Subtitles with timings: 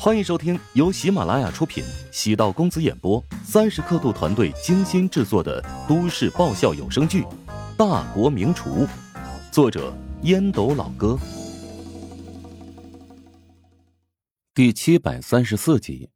[0.00, 7.22] 欢迎收听由喜马拉雅出品、喜道公子演播、三十刻度团队精心制作的都市爆笑有声剧
[7.76, 8.86] 《大国名厨》，
[9.50, 9.92] 作者
[10.22, 11.18] 烟斗老哥，
[14.54, 16.08] 第七百三十四集。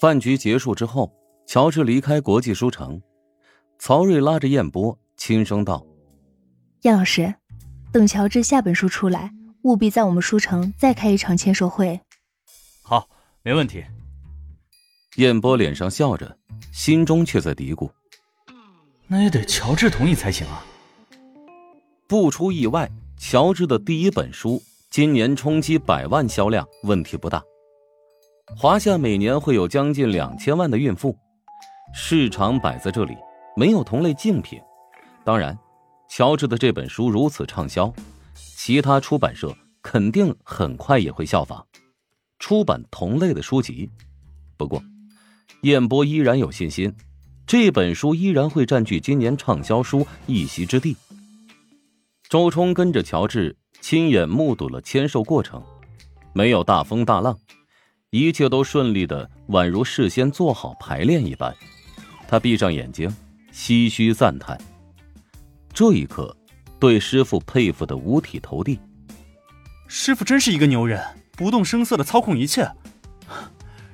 [0.00, 1.12] 饭局结束之后，
[1.46, 2.98] 乔治离开国际书城，
[3.78, 5.84] 曹睿拉着燕波，轻声道
[6.82, 7.34] ：“燕老师，
[7.92, 9.30] 等乔治下本书出来，
[9.64, 12.00] 务必在我们书城再开一场签售会。”
[12.88, 13.06] 好，
[13.42, 13.84] 没问题。
[15.16, 16.38] 燕波脸上笑着，
[16.72, 17.90] 心中却在嘀咕
[19.06, 20.64] ：“那也得乔治同意才行啊。”
[22.08, 27.42] 不出意外，乔治的第一本书今年冲击百万销量问题不大。
[28.56, 31.14] 华夏每年会有将近两千万的孕妇，
[31.92, 33.14] 市场摆在这里，
[33.54, 34.58] 没有同类竞品。
[35.26, 35.58] 当然，
[36.08, 37.92] 乔治的这本书如此畅销，
[38.56, 41.62] 其他出版社肯定很快也会效仿。
[42.38, 43.90] 出版同类的书籍，
[44.56, 44.82] 不过，
[45.62, 46.94] 燕波依然有信心，
[47.46, 50.96] 这本书依然会占据今年畅销书一席之地。
[52.28, 55.62] 周冲跟着乔治亲眼目睹了签售过程，
[56.32, 57.36] 没有大风大浪，
[58.10, 61.54] 一切都顺利的宛如事先做好排练一般。
[62.28, 63.08] 他闭上眼睛，
[63.52, 64.60] 唏嘘赞叹，
[65.72, 66.36] 这一刻，
[66.78, 68.78] 对师傅佩服的五体投地。
[69.86, 71.02] 师傅真是一个牛人。
[71.38, 72.68] 不动声色的操控一切，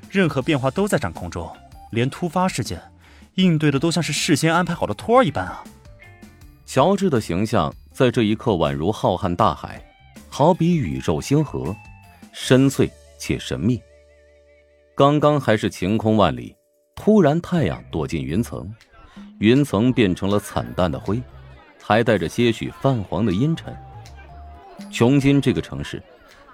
[0.08, 1.54] 任何变化都在掌控中，
[1.90, 2.80] 连突发事件
[3.34, 5.62] 应对的都像是事先安排好的托儿一般啊！
[6.64, 9.84] 乔治的形象在这一刻宛如浩瀚大海，
[10.30, 11.76] 好比宇宙星河，
[12.32, 13.78] 深邃且神秘。
[14.94, 16.56] 刚刚还是晴空万里，
[16.96, 18.74] 突然太阳躲进云层，
[19.38, 21.20] 云层变成了惨淡的灰，
[21.82, 23.76] 还带着些许泛黄的阴沉。
[24.90, 26.02] 琼金这个城市。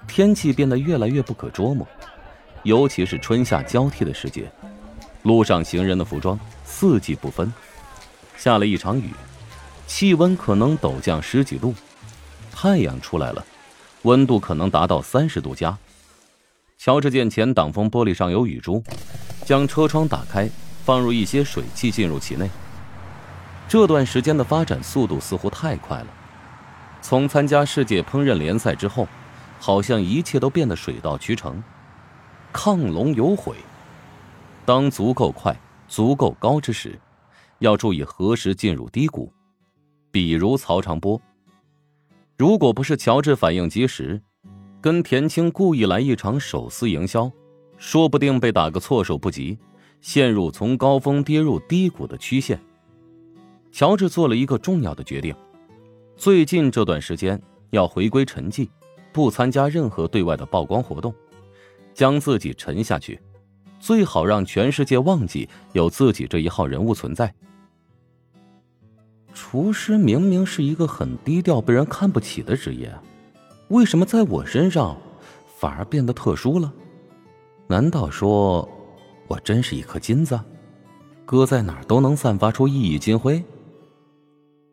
[0.06, 1.86] 天气变得越来越不可捉摸，
[2.64, 4.50] 尤其是春夏交替的时节，
[5.22, 7.52] 路上行人的服装四季不分。
[8.36, 9.10] 下了一场雨，
[9.86, 11.74] 气温可能陡降十几度，
[12.50, 13.44] 太阳出来了，
[14.02, 15.76] 温度可能达到三十度加。
[16.76, 18.82] 乔治见前挡风玻璃上有雨珠，
[19.44, 20.48] 将车窗打开，
[20.84, 22.50] 放入一些水汽进入其内。
[23.68, 26.06] 这段时间的发展速度似乎太快了，
[27.00, 29.06] 从参加世界烹饪联赛之后。
[29.60, 31.62] 好像一切都变得水到渠成，
[32.50, 33.54] 亢龙有悔。
[34.64, 35.54] 当足够快、
[35.86, 36.98] 足够高之时，
[37.58, 39.30] 要注意何时进入低谷。
[40.10, 41.20] 比如曹长波，
[42.38, 44.20] 如果不是乔治反应及时，
[44.80, 47.30] 跟田青故意来一场手撕营销，
[47.76, 49.58] 说不定被打个措手不及，
[50.00, 52.58] 陷入从高峰跌入低谷的曲线。
[53.70, 55.34] 乔治做了一个重要的决定：
[56.16, 57.40] 最近这段时间
[57.70, 58.66] 要回归沉寂。
[59.12, 61.14] 不参加任何对外的曝光活动，
[61.94, 63.20] 将自己沉下去，
[63.78, 67.32] 最好让全世界忘记有自己这一号人物存在。
[69.32, 72.92] 厨师明明是一个很低调、被人看不起的职业，
[73.68, 74.96] 为什么在我身上
[75.58, 76.72] 反而变得特殊了？
[77.66, 78.68] 难道说
[79.28, 80.38] 我真是一颗金子，
[81.24, 83.42] 搁在哪儿都能散发出熠熠金辉？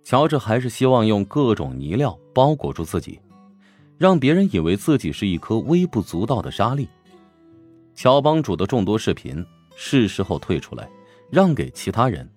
[0.03, 3.19] 乔治还是希望用各种泥料包裹住自己。
[3.97, 6.87] 让别人以为自己是一颗微不足道的沙粒。
[7.95, 9.43] 乔帮主的众多视频
[9.75, 10.87] 是时候退出来，
[11.31, 12.29] 让给其他人，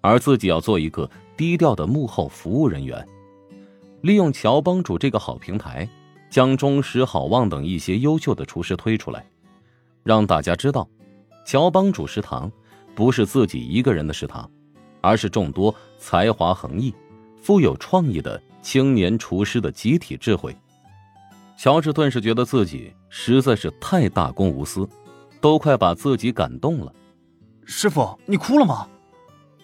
[0.00, 3.06] 而自己要做一个低调的幕后服务人员，
[4.00, 5.86] 利用乔帮主这个好平台，
[6.30, 9.26] 将中石好望等一些优秀的厨师推出来，
[10.02, 10.88] 让大家知道，
[11.44, 12.50] 乔帮主食堂
[12.94, 14.50] 不是自己一个人的食堂，
[15.02, 16.94] 而是众多才华横溢、
[17.42, 20.56] 富有创意的青年厨师的集体智慧。
[21.64, 24.86] 乔治顿时觉得自己实在是太大公无私，
[25.40, 26.94] 都快把自己感动了。
[27.64, 28.86] 师傅，你哭了吗？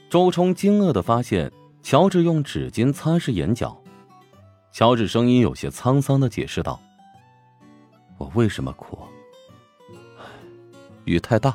[0.08, 1.52] 周冲惊愕的发现
[1.82, 3.78] 乔治用纸巾擦拭眼角。
[4.72, 6.80] 乔治声音有些沧桑的解释道
[8.16, 8.98] ：“我为什么哭？
[11.04, 11.54] 雨太大，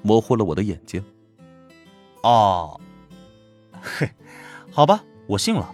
[0.00, 1.04] 模糊了我的眼睛。”
[2.24, 2.80] 哦，
[3.82, 4.08] 嘿，
[4.72, 5.70] 好吧，我信了。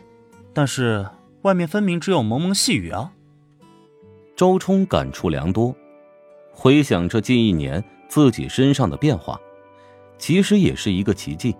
[0.52, 1.08] 但是
[1.42, 3.12] 外面分明只有蒙蒙细雨啊。
[4.36, 5.72] 周冲感触良多，
[6.50, 9.40] 回想这近一年自己身上的变化，
[10.18, 11.54] 其实也是一个奇迹。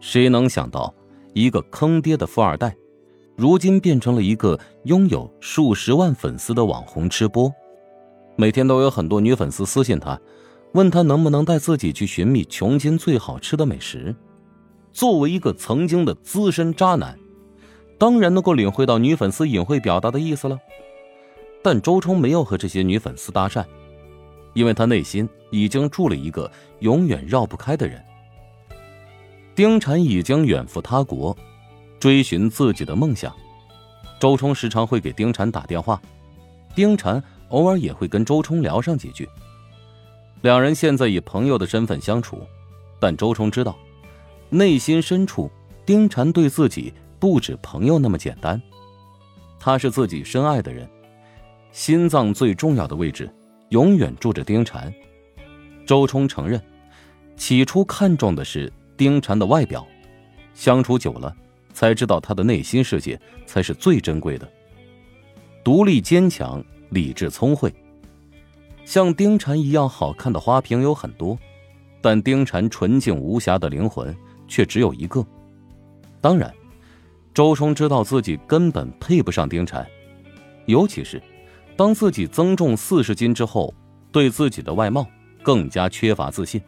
[0.00, 0.94] 谁能想到，
[1.34, 2.74] 一个坑爹的富二代，
[3.36, 7.52] 如今变成了一个拥有数十万粉丝的网红吃播，
[8.36, 10.18] 每天都有很多女粉丝私信他，
[10.72, 14.16] 问他能不能带自己去寻觅穷金最好吃的美食。
[14.92, 17.18] 作为一个曾经的资深渣男，
[17.98, 20.58] 当然能够领会到女粉丝隐晦表达的意思了。
[21.68, 23.62] 但周冲没有和这些女粉丝搭讪，
[24.54, 28.02] 因为他内心已经住了一个永远绕不开的人。
[29.54, 31.36] 丁禅已经远赴他国，
[32.00, 33.36] 追寻自己的梦想。
[34.18, 36.00] 周冲时常会给丁禅打电话，
[36.74, 39.28] 丁禅偶尔也会跟周冲聊上几句。
[40.40, 42.40] 两人现在以朋友的身份相处，
[42.98, 43.76] 但周冲知道，
[44.48, 45.50] 内心深处
[45.84, 48.58] 丁禅对自己不止朋友那么简单，
[49.60, 50.88] 他是自己深爱的人，
[51.70, 53.28] 心脏最重要的位置。
[53.70, 54.90] 永远住着丁禅。
[55.84, 56.58] 周冲承认，
[57.36, 59.86] 起初看中的是丁禅的外表，
[60.54, 61.36] 相处久了，
[61.74, 64.50] 才知道他的内心世界才是最珍贵的。
[65.62, 67.70] 独立坚强，理智聪慧，
[68.86, 71.38] 像丁禅一样好看的花瓶有很多，
[72.00, 74.16] 但丁禅纯净无瑕的灵魂
[74.46, 75.22] 却只有一个。
[76.22, 76.50] 当然，
[77.34, 79.86] 周冲知道自己根本配不上丁禅，
[80.64, 81.22] 尤其是。
[81.78, 83.72] 当自己增重四十斤之后，
[84.10, 85.06] 对自己的外貌
[85.44, 86.60] 更加缺乏自信。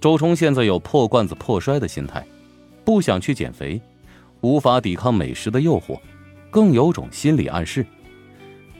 [0.00, 2.26] 周冲现在有破罐子破摔的心态，
[2.84, 3.80] 不想去减肥，
[4.40, 5.96] 无法抵抗美食的诱惑，
[6.50, 7.86] 更有种心理暗示：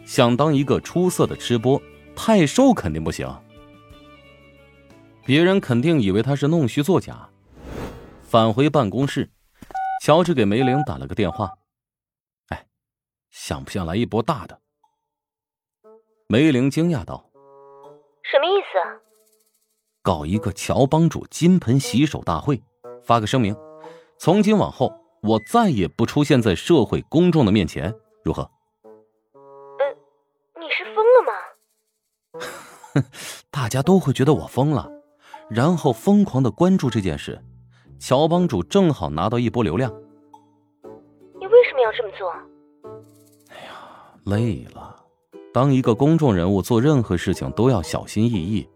[0.05, 1.81] 想当一个出色的吃播，
[2.17, 3.33] 太瘦肯定不行。
[5.25, 7.29] 别人肯定以为他是弄虚作假。
[8.25, 9.31] 返回办公室，
[10.03, 11.53] 乔治给梅玲打了个电话
[12.51, 12.67] ：“哎，
[13.31, 14.61] 想不想来一波大的？”
[16.31, 17.25] 梅玲惊讶道
[18.23, 19.01] ：“什么意思？
[20.03, 22.63] 搞一个乔帮主金盆洗手大会，
[23.03, 23.57] 发个声明，
[24.19, 24.93] 从今往后
[25.23, 28.43] 我再也不出现在社会公众的面前，如何
[29.81, 29.81] ？”“嗯，
[30.61, 31.33] 你是疯了吗
[32.93, 33.05] ？”“哼，
[33.51, 34.87] 大家都会觉得我疯了，
[35.49, 37.43] 然后疯狂的关注这件事，
[37.99, 39.91] 乔帮主正好拿到一波流量。
[41.41, 42.31] ”“你为什么要这么做
[43.49, 44.95] ？”“哎呀，累了。”
[45.53, 48.69] 当一个公众人物，做任何事情都要小心翼翼。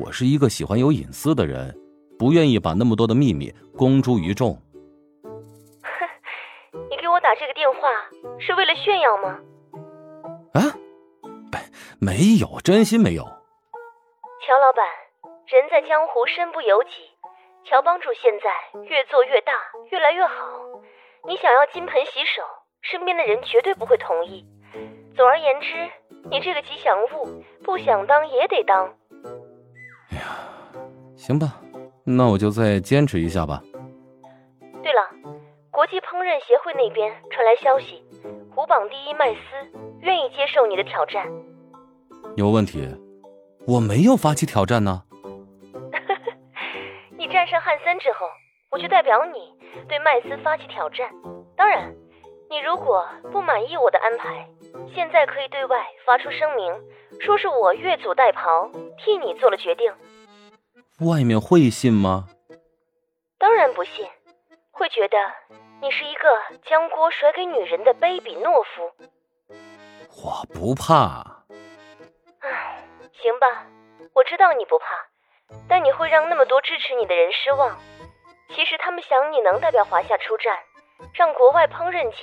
[0.00, 1.74] 我是一个喜欢有隐私的人，
[2.18, 4.54] 不愿意把那么多的秘密公诸于众。
[5.82, 6.06] 哼，
[6.90, 7.88] 你给我打这个电话
[8.38, 9.40] 是为了炫耀吗？
[10.52, 10.60] 啊，
[11.98, 13.24] 没有，真心没有。
[13.24, 14.84] 乔老板，
[15.46, 16.90] 人在江湖身不由己，
[17.64, 19.52] 乔帮主现在越做越大，
[19.90, 20.34] 越来越好。
[21.26, 22.42] 你想要金盆洗手，
[22.82, 24.44] 身边的人绝对不会同意。
[25.18, 25.90] 总而言之，
[26.30, 28.94] 你这个吉祥物不想当也得当。
[30.12, 30.22] 哎呀，
[31.16, 31.60] 行吧，
[32.04, 33.60] 那我就再坚持一下吧。
[34.80, 35.00] 对了，
[35.72, 38.00] 国际烹饪协会那边传来消息，
[38.54, 39.40] 虎榜第一麦斯
[40.02, 41.26] 愿意接受你的挑战。
[42.36, 42.86] 有问题？
[43.66, 45.02] 我没有发起挑战呢。
[47.18, 48.28] 你战胜汉森之后，
[48.70, 49.52] 我就代表你
[49.88, 51.10] 对麦斯发起挑战。
[51.56, 51.92] 当然，
[52.50, 54.48] 你如果不满意我的安排。
[54.94, 56.72] 现在可以对外发出声明，
[57.20, 59.92] 说是我越俎代庖，替你做了决定。
[61.00, 62.28] 外面会信吗？
[63.38, 64.06] 当然不信，
[64.70, 65.16] 会觉得
[65.80, 66.28] 你是一个
[66.64, 68.92] 将锅甩给女人的卑鄙懦夫。
[70.22, 71.44] 我不怕。
[72.40, 72.84] 唉，
[73.20, 73.66] 行吧，
[74.14, 74.86] 我知道你不怕，
[75.68, 77.78] 但你会让那么多支持你的人失望。
[78.54, 80.56] 其实他们想你能代表华夏出战。
[81.12, 82.18] 让国外烹饪界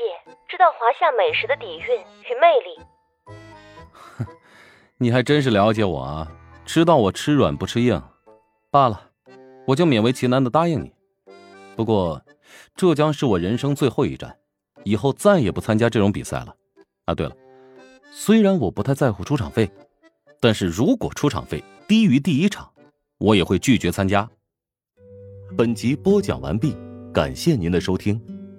[0.48, 2.80] 知道华夏美食的底蕴与魅力。
[4.18, 4.26] 哼，
[4.98, 6.32] 你还真是了解我啊！
[6.66, 8.02] 知道我吃软不吃硬，
[8.72, 9.10] 罢了，
[9.68, 10.92] 我就勉为其难的答应你。
[11.76, 12.22] 不过，
[12.76, 14.36] 这将是我人生最后一战，
[14.84, 16.56] 以后再也不参加这种比赛了。
[17.06, 17.36] 啊，对了，
[18.12, 19.70] 虽然我不太在乎出场费，
[20.40, 22.68] 但是如果出场费低于第一场，
[23.20, 24.28] 我也会拒绝参加。
[25.56, 26.76] 本集播讲完毕，
[27.14, 28.20] 感谢您的收听。